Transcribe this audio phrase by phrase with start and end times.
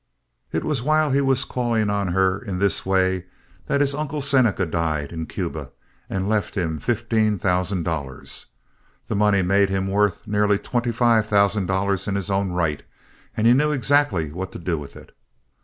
[0.51, 3.25] It was while he was calling on her in this way
[3.67, 5.69] that his Uncle Seneca died in Cuba
[6.09, 8.47] and left him fifteen thousand dollars.
[9.07, 12.81] This money made him worth nearly twenty five thousand dollars in his own right,
[13.37, 15.15] and he knew exactly what to do with it.